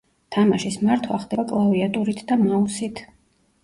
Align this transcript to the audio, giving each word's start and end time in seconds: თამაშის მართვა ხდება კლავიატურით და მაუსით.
თამაშის 0.35 0.77
მართვა 0.87 1.21
ხდება 1.25 1.47
კლავიატურით 1.53 2.27
და 2.33 2.43
მაუსით. 2.45 3.09